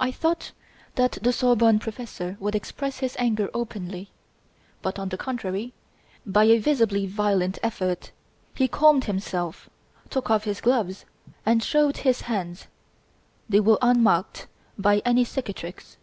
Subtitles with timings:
[0.00, 0.50] I thought
[0.96, 4.10] that the Sorbonne professor would express his anger openly,
[4.82, 5.72] but, on the contrary,
[6.26, 8.10] by a visibly violent effort,
[8.56, 9.70] he calmed himself,
[10.10, 11.04] took off his gloves,
[11.46, 12.66] and showed his hands;
[13.48, 15.98] they were unmarked by any cicatrix.